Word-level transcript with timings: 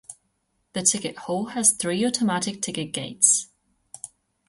The 0.73 0.81
ticket 0.81 1.15
hall 1.15 1.49
has 1.49 1.73
three 1.73 2.03
automatic 2.03 2.59
ticket 2.63 2.91
gates. 2.91 3.49